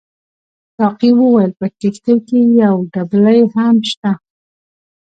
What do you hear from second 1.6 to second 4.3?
کښتۍ کې یو دبلۍ هم شته.